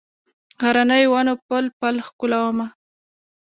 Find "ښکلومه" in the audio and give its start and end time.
2.07-2.67